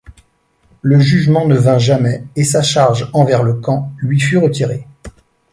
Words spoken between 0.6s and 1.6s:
Le jugement ne